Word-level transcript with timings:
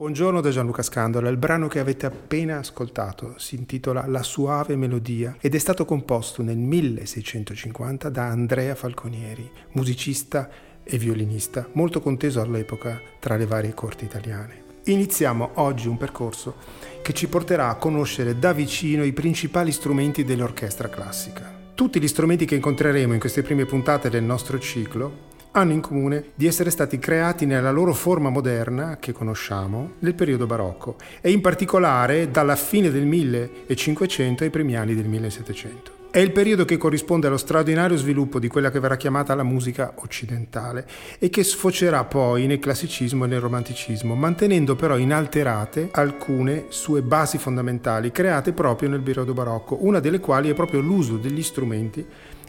Buongiorno 0.00 0.40
da 0.40 0.48
Gianluca 0.48 0.80
Scandola, 0.80 1.28
il 1.28 1.36
brano 1.36 1.68
che 1.68 1.78
avete 1.78 2.06
appena 2.06 2.56
ascoltato 2.56 3.34
si 3.36 3.56
intitola 3.56 4.06
La 4.06 4.22
suave 4.22 4.74
melodia 4.74 5.36
ed 5.38 5.54
è 5.54 5.58
stato 5.58 5.84
composto 5.84 6.42
nel 6.42 6.56
1650 6.56 8.08
da 8.08 8.28
Andrea 8.28 8.74
Falconieri, 8.74 9.46
musicista 9.72 10.48
e 10.82 10.96
violinista, 10.96 11.68
molto 11.72 12.00
conteso 12.00 12.40
all'epoca 12.40 12.98
tra 13.18 13.36
le 13.36 13.44
varie 13.44 13.74
corti 13.74 14.06
italiane. 14.06 14.62
Iniziamo 14.84 15.50
oggi 15.56 15.86
un 15.86 15.98
percorso 15.98 16.54
che 17.02 17.12
ci 17.12 17.28
porterà 17.28 17.68
a 17.68 17.76
conoscere 17.76 18.38
da 18.38 18.54
vicino 18.54 19.04
i 19.04 19.12
principali 19.12 19.70
strumenti 19.70 20.24
dell'orchestra 20.24 20.88
classica. 20.88 21.52
Tutti 21.74 22.00
gli 22.00 22.08
strumenti 22.08 22.46
che 22.46 22.54
incontreremo 22.54 23.12
in 23.12 23.20
queste 23.20 23.42
prime 23.42 23.66
puntate 23.66 24.08
del 24.08 24.22
nostro 24.22 24.58
ciclo 24.58 25.28
hanno 25.52 25.72
in 25.72 25.80
comune 25.80 26.30
di 26.34 26.46
essere 26.46 26.70
stati 26.70 26.98
creati 26.98 27.46
nella 27.46 27.70
loro 27.70 27.92
forma 27.92 28.30
moderna, 28.30 28.98
che 28.98 29.12
conosciamo, 29.12 29.92
nel 30.00 30.14
periodo 30.14 30.46
barocco 30.46 30.96
e 31.20 31.30
in 31.30 31.40
particolare 31.40 32.30
dalla 32.30 32.56
fine 32.56 32.90
del 32.90 33.06
1500 33.06 34.44
ai 34.44 34.50
primi 34.50 34.76
anni 34.76 34.94
del 34.94 35.06
1700. 35.06 35.98
È 36.10 36.18
il 36.18 36.32
periodo 36.32 36.64
che 36.64 36.76
corrisponde 36.76 37.28
allo 37.28 37.36
straordinario 37.36 37.96
sviluppo 37.96 38.40
di 38.40 38.48
quella 38.48 38.72
che 38.72 38.80
verrà 38.80 38.96
chiamata 38.96 39.32
la 39.36 39.44
musica 39.44 39.92
occidentale 39.94 40.84
e 41.20 41.30
che 41.30 41.44
sfocerà 41.44 42.02
poi 42.02 42.46
nel 42.46 42.58
classicismo 42.58 43.26
e 43.26 43.28
nel 43.28 43.38
romanticismo, 43.38 44.16
mantenendo 44.16 44.74
però 44.74 44.98
inalterate 44.98 45.90
alcune 45.92 46.64
sue 46.70 47.02
basi 47.02 47.38
fondamentali 47.38 48.10
create 48.10 48.52
proprio 48.52 48.88
nel 48.88 49.02
periodo 49.02 49.34
barocco, 49.34 49.78
una 49.82 50.00
delle 50.00 50.18
quali 50.18 50.50
è 50.50 50.54
proprio 50.54 50.80
l'uso 50.80 51.16
degli 51.16 51.44
strumenti 51.44 52.04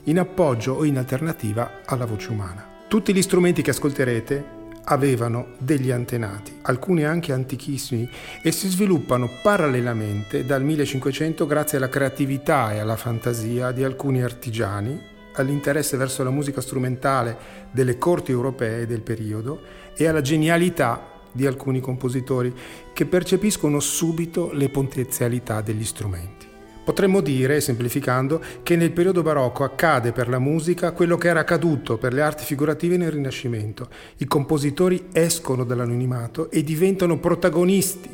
in 0.05 0.17
appoggio 0.17 0.73
o 0.73 0.83
in 0.83 0.97
alternativa 0.97 1.81
alla 1.85 2.05
voce 2.05 2.31
umana. 2.31 2.70
Tutti 2.91 3.13
gli 3.13 3.21
strumenti 3.21 3.61
che 3.61 3.69
ascolterete 3.69 4.45
avevano 4.83 5.53
degli 5.59 5.91
antenati, 5.91 6.57
alcuni 6.63 7.05
anche 7.05 7.31
antichissimi, 7.31 8.05
e 8.43 8.51
si 8.51 8.67
sviluppano 8.67 9.29
parallelamente 9.41 10.45
dal 10.45 10.61
1500 10.61 11.45
grazie 11.45 11.77
alla 11.77 11.87
creatività 11.87 12.73
e 12.73 12.79
alla 12.79 12.97
fantasia 12.97 13.71
di 13.71 13.85
alcuni 13.85 14.21
artigiani, 14.21 15.01
all'interesse 15.35 15.95
verso 15.95 16.21
la 16.25 16.31
musica 16.31 16.59
strumentale 16.59 17.37
delle 17.71 17.97
corti 17.97 18.31
europee 18.31 18.85
del 18.85 19.03
periodo 19.03 19.61
e 19.95 20.05
alla 20.05 20.19
genialità 20.19 21.21
di 21.31 21.45
alcuni 21.45 21.79
compositori 21.79 22.53
che 22.91 23.05
percepiscono 23.05 23.79
subito 23.79 24.51
le 24.51 24.67
potenzialità 24.67 25.61
degli 25.61 25.85
strumenti. 25.85 26.50
Potremmo 26.83 27.21
dire, 27.21 27.61
semplificando, 27.61 28.41
che 28.63 28.75
nel 28.75 28.91
periodo 28.91 29.21
barocco 29.21 29.63
accade 29.63 30.11
per 30.11 30.27
la 30.27 30.39
musica 30.39 30.91
quello 30.91 31.15
che 31.15 31.27
era 31.27 31.41
accaduto 31.41 31.97
per 31.97 32.11
le 32.11 32.21
arti 32.21 32.43
figurative 32.43 32.97
nel 32.97 33.11
Rinascimento. 33.11 33.87
I 34.17 34.25
compositori 34.25 35.09
escono 35.11 35.63
dall'anonimato 35.63 36.49
e 36.49 36.63
diventano 36.63 37.19
protagonisti, 37.19 38.09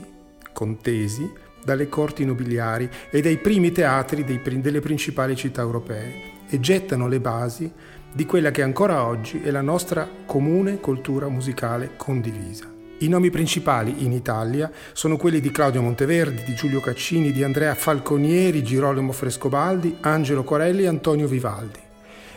contesi, 0.51 1.45
dalle 1.63 1.89
corti 1.89 2.25
nobiliari 2.25 2.89
e 3.09 3.21
dai 3.21 3.37
primi 3.37 3.71
teatri 3.71 4.23
delle 4.23 4.79
principali 4.79 5.35
città 5.35 5.61
europee 5.61 6.35
e 6.49 6.59
gettano 6.59 7.07
le 7.07 7.19
basi 7.19 7.71
di 8.13 8.25
quella 8.25 8.51
che 8.51 8.63
ancora 8.63 9.05
oggi 9.05 9.41
è 9.41 9.51
la 9.51 9.61
nostra 9.61 10.09
comune 10.25 10.79
cultura 10.79 11.27
musicale 11.27 11.91
condivisa. 11.97 12.76
I 12.99 13.07
nomi 13.09 13.29
principali 13.29 14.03
in 14.03 14.11
Italia 14.11 14.71
sono 14.91 15.17
quelli 15.17 15.39
di 15.39 15.51
Claudio 15.51 15.83
Monteverdi, 15.83 16.43
di 16.43 16.55
Giulio 16.55 16.79
Caccini, 16.79 17.31
di 17.31 17.43
Andrea 17.43 17.75
Falconieri, 17.75 18.63
Girolamo 18.63 19.11
Frescobaldi, 19.11 19.97
Angelo 20.01 20.43
Corelli 20.43 20.83
e 20.83 20.87
Antonio 20.87 21.27
Vivaldi. 21.27 21.79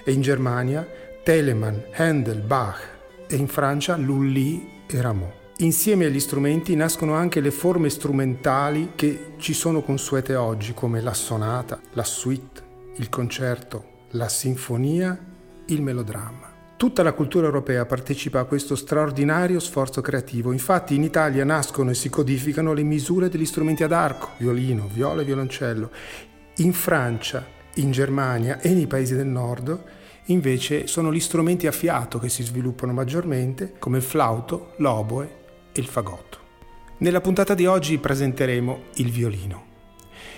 E 0.04 0.12
in 0.12 0.20
Germania 0.20 0.86
Telemann, 1.22 1.76
Handel, 1.94 2.40
Bach 2.40 2.78
e 3.26 3.36
in 3.36 3.48
Francia 3.48 3.96
Lully 3.96 4.84
e 4.86 5.00
Rameau. 5.00 5.32
Insieme 5.58 6.04
agli 6.04 6.20
strumenti 6.20 6.74
nascono 6.74 7.14
anche 7.14 7.40
le 7.40 7.50
forme 7.50 7.88
strumentali 7.88 8.92
che 8.94 9.32
ci 9.38 9.54
sono 9.54 9.80
consuete 9.80 10.34
oggi, 10.34 10.74
come 10.74 11.00
la 11.00 11.14
sonata, 11.14 11.80
la 11.92 12.04
suite, 12.04 12.62
il 12.96 13.08
concerto, 13.08 13.84
la 14.10 14.28
sinfonia, 14.28 15.18
il 15.66 15.80
melodramma. 15.80 16.49
Tutta 16.80 17.02
la 17.02 17.12
cultura 17.12 17.44
europea 17.44 17.84
partecipa 17.84 18.40
a 18.40 18.44
questo 18.44 18.74
straordinario 18.74 19.60
sforzo 19.60 20.00
creativo. 20.00 20.50
Infatti 20.50 20.94
in 20.94 21.02
Italia 21.02 21.44
nascono 21.44 21.90
e 21.90 21.94
si 21.94 22.08
codificano 22.08 22.72
le 22.72 22.82
misure 22.84 23.28
degli 23.28 23.44
strumenti 23.44 23.82
ad 23.82 23.92
arco, 23.92 24.30
violino, 24.38 24.88
viola 24.90 25.20
e 25.20 25.26
violoncello. 25.26 25.90
In 26.56 26.72
Francia, 26.72 27.46
in 27.74 27.90
Germania 27.90 28.60
e 28.60 28.72
nei 28.72 28.86
paesi 28.86 29.14
del 29.14 29.26
nord 29.26 29.78
invece 30.28 30.86
sono 30.86 31.12
gli 31.12 31.20
strumenti 31.20 31.66
a 31.66 31.70
fiato 31.70 32.18
che 32.18 32.30
si 32.30 32.42
sviluppano 32.42 32.94
maggiormente 32.94 33.74
come 33.78 33.98
il 33.98 34.02
flauto, 34.02 34.72
l'oboe 34.78 35.34
e 35.72 35.80
il 35.80 35.86
fagotto. 35.86 36.38
Nella 37.00 37.20
puntata 37.20 37.52
di 37.52 37.66
oggi 37.66 37.98
presenteremo 37.98 38.84
il 38.94 39.10
violino. 39.10 39.64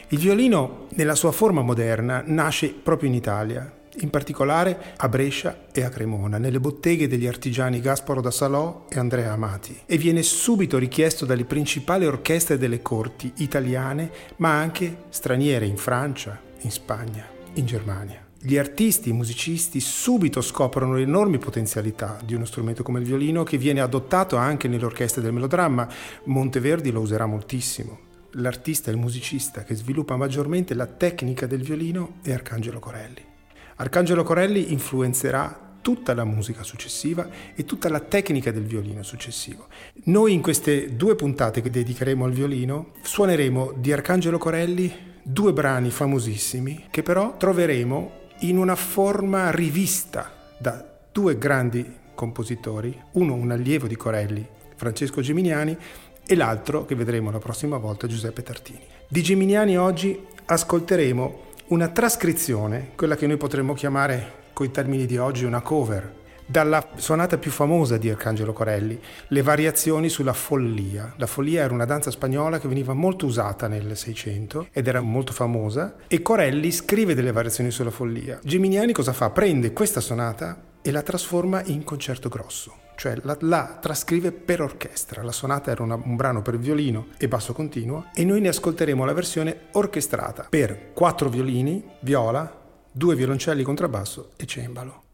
Il 0.08 0.18
violino 0.18 0.88
nella 0.94 1.14
sua 1.14 1.30
forma 1.30 1.62
moderna 1.62 2.20
nasce 2.26 2.70
proprio 2.70 3.08
in 3.10 3.14
Italia 3.14 3.76
in 4.00 4.10
particolare 4.10 4.94
a 4.96 5.08
Brescia 5.08 5.66
e 5.72 5.82
a 5.82 5.88
Cremona, 5.88 6.38
nelle 6.38 6.60
botteghe 6.60 7.08
degli 7.08 7.26
artigiani 7.26 7.80
Gasparo 7.80 8.20
da 8.20 8.30
Salò 8.30 8.86
e 8.88 8.98
Andrea 8.98 9.32
Amati, 9.32 9.80
e 9.86 9.98
viene 9.98 10.22
subito 10.22 10.78
richiesto 10.78 11.26
dalle 11.26 11.44
principali 11.44 12.06
orchestre 12.06 12.58
delle 12.58 12.80
corti 12.82 13.32
italiane, 13.36 14.10
ma 14.36 14.58
anche 14.58 15.04
straniere 15.10 15.66
in 15.66 15.76
Francia, 15.76 16.40
in 16.60 16.70
Spagna, 16.70 17.26
in 17.54 17.66
Germania. 17.66 18.20
Gli 18.44 18.58
artisti, 18.58 19.10
i 19.10 19.12
musicisti 19.12 19.78
subito 19.78 20.40
scoprono 20.40 20.94
le 20.94 21.02
enormi 21.02 21.38
potenzialità 21.38 22.18
di 22.24 22.34
uno 22.34 22.44
strumento 22.44 22.82
come 22.82 22.98
il 22.98 23.04
violino 23.04 23.44
che 23.44 23.56
viene 23.56 23.80
adottato 23.80 24.36
anche 24.36 24.66
nelle 24.66 24.84
orchestre 24.84 25.22
del 25.22 25.32
melodramma. 25.32 25.88
Monteverdi 26.24 26.90
lo 26.90 26.98
userà 26.98 27.26
moltissimo. 27.26 28.10
L'artista 28.32 28.90
e 28.90 28.94
il 28.94 28.98
musicista 28.98 29.62
che 29.62 29.76
sviluppa 29.76 30.16
maggiormente 30.16 30.74
la 30.74 30.86
tecnica 30.86 31.46
del 31.46 31.62
violino 31.62 32.14
è 32.22 32.32
Arcangelo 32.32 32.80
Corelli. 32.80 33.31
Arcangelo 33.76 34.22
Corelli 34.22 34.72
influenzerà 34.72 35.70
tutta 35.80 36.14
la 36.14 36.24
musica 36.24 36.62
successiva 36.62 37.28
e 37.54 37.64
tutta 37.64 37.88
la 37.88 38.00
tecnica 38.00 38.52
del 38.52 38.64
violino 38.64 39.02
successivo. 39.02 39.66
Noi 40.04 40.32
in 40.32 40.40
queste 40.40 40.94
due 40.94 41.16
puntate 41.16 41.60
che 41.60 41.70
dedicheremo 41.70 42.24
al 42.24 42.32
violino 42.32 42.92
suoneremo 43.02 43.72
di 43.76 43.92
Arcangelo 43.92 44.38
Corelli 44.38 45.10
due 45.22 45.52
brani 45.52 45.90
famosissimi 45.90 46.86
che 46.90 47.02
però 47.02 47.36
troveremo 47.36 48.20
in 48.40 48.58
una 48.58 48.76
forma 48.76 49.50
rivista 49.50 50.54
da 50.58 50.84
due 51.10 51.36
grandi 51.36 52.00
compositori, 52.14 52.96
uno 53.12 53.34
un 53.34 53.50
allievo 53.50 53.86
di 53.86 53.96
Corelli, 53.96 54.46
Francesco 54.76 55.20
Geminiani, 55.20 55.76
e 56.24 56.34
l'altro 56.36 56.84
che 56.84 56.94
vedremo 56.94 57.30
la 57.30 57.38
prossima 57.38 57.76
volta, 57.76 58.06
Giuseppe 58.06 58.42
Tartini. 58.42 58.84
Di 59.08 59.22
Geminiani 59.22 59.76
oggi 59.76 60.18
ascolteremo 60.44 61.50
una 61.68 61.88
trascrizione, 61.88 62.90
quella 62.94 63.16
che 63.16 63.26
noi 63.26 63.36
potremmo 63.36 63.74
chiamare 63.74 64.40
coi 64.52 64.70
termini 64.70 65.06
di 65.06 65.16
oggi 65.16 65.44
una 65.44 65.60
cover, 65.60 66.20
dalla 66.44 66.86
sonata 66.96 67.38
più 67.38 67.50
famosa 67.50 67.96
di 67.96 68.10
Arcangelo 68.10 68.52
Corelli, 68.52 69.00
le 69.28 69.42
variazioni 69.42 70.08
sulla 70.08 70.34
follia. 70.34 71.14
La 71.16 71.26
follia 71.26 71.62
era 71.62 71.72
una 71.72 71.86
danza 71.86 72.10
spagnola 72.10 72.60
che 72.60 72.68
veniva 72.68 72.92
molto 72.92 73.26
usata 73.26 73.68
nel 73.68 73.96
Seicento 73.96 74.66
ed 74.72 74.86
era 74.86 75.00
molto 75.00 75.32
famosa 75.32 75.96
e 76.06 76.20
Corelli 76.20 76.70
scrive 76.70 77.14
delle 77.14 77.32
variazioni 77.32 77.70
sulla 77.70 77.90
follia. 77.90 78.38
Geminiani 78.42 78.92
cosa 78.92 79.12
fa? 79.12 79.30
Prende 79.30 79.72
questa 79.72 80.00
sonata 80.00 80.60
e 80.82 80.90
la 80.90 81.02
trasforma 81.02 81.62
in 81.64 81.84
concerto 81.84 82.28
grosso 82.28 82.81
cioè 83.02 83.16
la, 83.22 83.36
la, 83.40 83.78
trascrive 83.80 84.30
per 84.30 84.60
orchestra. 84.60 85.24
La 85.24 85.32
sonata 85.32 85.72
era 85.72 85.82
una, 85.82 85.96
un 85.96 86.14
brano 86.14 86.40
per 86.40 86.56
violino 86.56 87.08
e 87.18 87.26
basso 87.26 87.52
continuo 87.52 88.06
e 88.14 88.24
noi 88.24 88.40
ne 88.40 88.46
ascolteremo 88.46 89.04
la 89.04 89.12
versione 89.12 89.62
orchestrata 89.72 90.46
per 90.48 90.92
quattro 90.92 91.28
violini, 91.28 91.84
viola, 92.02 92.60
due 92.92 93.16
violoncelli 93.16 93.64
contrabbasso 93.64 94.30
e 94.36 94.46
cembalo. 94.46 95.11